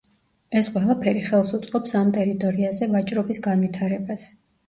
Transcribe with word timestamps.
ეს 0.59 0.69
ყველაფერი 0.75 1.19
ხელს 1.25 1.51
უწყობს 1.57 1.93
ამ 2.01 2.09
ტერიტორიაზე 2.17 2.89
ვაჭრობის 2.95 3.43
განვითარებას. 3.49 4.27